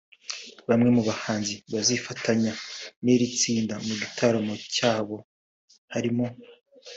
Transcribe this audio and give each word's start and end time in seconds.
Bamwe 0.69 0.89
mu 0.95 1.01
bahanzi 1.09 1.53
bazifatanya 1.73 2.51
n'iri 3.03 3.27
tsinda 3.39 3.75
mu 3.85 3.93
gitaramo 4.01 4.53
cyabo 4.75 5.15
harimo 5.93 6.25